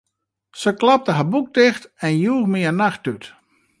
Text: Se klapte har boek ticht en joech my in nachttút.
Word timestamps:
Se 0.61 0.71
klapte 0.83 1.11
har 1.17 1.29
boek 1.31 1.47
ticht 1.55 1.83
en 2.05 2.13
joech 2.23 2.47
my 2.51 2.61
in 2.69 2.77
nachttút. 2.81 3.23